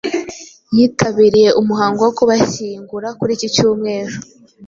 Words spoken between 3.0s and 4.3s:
kuri iki cyumweru.